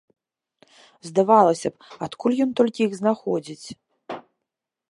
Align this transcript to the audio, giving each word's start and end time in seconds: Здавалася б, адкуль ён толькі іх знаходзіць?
Здавалася 1.07 1.69
б, 1.75 1.89
адкуль 2.07 2.39
ён 2.45 2.51
толькі 2.61 2.81
іх 2.89 2.95
знаходзіць? 3.01 3.67